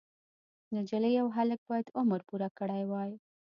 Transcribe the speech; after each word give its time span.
نجلۍ 0.75 1.13
او 1.21 1.27
هلک 1.37 1.59
باید 1.69 1.87
عمر 1.99 2.19
پوره 2.27 2.49
کړی 2.59 2.83
وای. 2.91 3.11